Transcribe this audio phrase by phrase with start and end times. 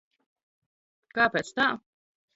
[1.13, 1.59] K?p?c t??